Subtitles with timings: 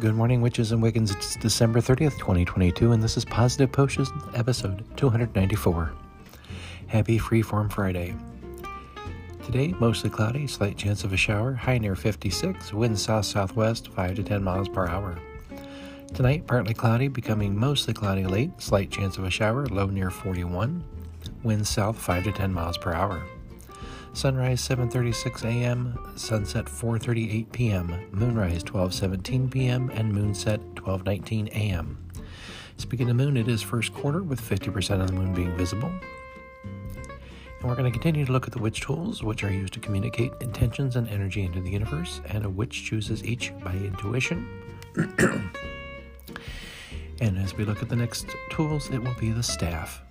[0.00, 1.14] Good morning, witches and Wiccans.
[1.14, 5.92] It's December 30th, 2022, and this is Positive Potions, episode 294.
[6.88, 8.16] Happy Freeform Friday.
[9.44, 14.16] Today, mostly cloudy, slight chance of a shower, high near 56, wind south southwest 5
[14.16, 15.16] to 10 miles per hour.
[16.12, 20.82] Tonight, partly cloudy, becoming mostly cloudy late, slight chance of a shower, low near 41,
[21.44, 23.22] wind south 5 to 10 miles per hour.
[24.14, 31.98] Sunrise 7:36 a.m., sunset 4:38 p.m., moonrise 12:17 p.m., and moonset 12:19 a.m.
[32.76, 35.92] Speaking of the moon, it is first quarter with 50% of the moon being visible.
[36.62, 39.80] And we're going to continue to look at the witch tools, which are used to
[39.80, 44.46] communicate intentions and energy into the universe, and a witch chooses each by intuition.
[47.20, 50.02] and as we look at the next tools, it will be the staff.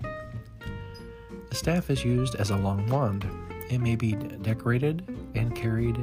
[1.50, 3.30] The staff is used as a long wand
[3.70, 5.98] it may be decorated and carried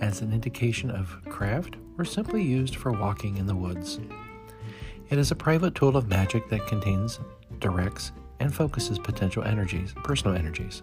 [0.00, 3.98] as an indication of craft or simply used for walking in the woods.
[5.10, 7.18] It is a private tool of magic that contains,
[7.60, 10.82] directs, and focuses potential energies, personal energies.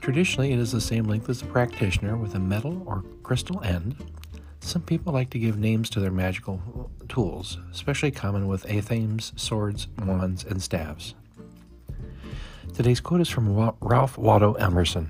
[0.00, 3.96] Traditionally, it is the same length as the practitioner with a metal or crystal end.
[4.60, 9.88] Some people like to give names to their magical tools, especially common with athames, swords,
[10.04, 11.14] wands, and staves.
[12.74, 15.08] Today's quote is from Ralph Waldo Emerson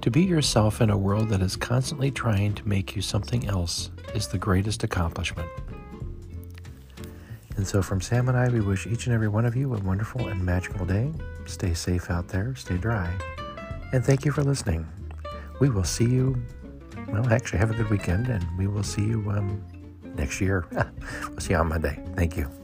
[0.00, 3.90] To be yourself in a world that is constantly trying to make you something else
[4.14, 5.48] is the greatest accomplishment.
[7.56, 9.78] And so, from Sam and I, we wish each and every one of you a
[9.80, 11.12] wonderful and magical day.
[11.46, 13.12] Stay safe out there, stay dry.
[13.92, 14.86] And thank you for listening.
[15.60, 16.40] We will see you,
[17.08, 19.62] well, actually, have a good weekend, and we will see you um,
[20.14, 20.66] next year.
[21.28, 22.02] we'll see you on Monday.
[22.14, 22.61] Thank you.